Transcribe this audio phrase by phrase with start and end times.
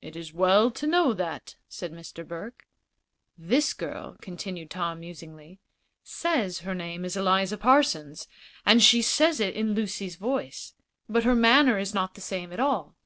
[0.00, 2.26] "It is well to know that," said Mr.
[2.26, 2.66] Burke.
[3.36, 5.60] "This girl," continued Tom, musingly,
[6.02, 8.26] "says her name is Eliza Parsons,
[8.64, 10.72] and she says it in Lucy's voice.
[11.10, 12.96] But her manner is not the same at all.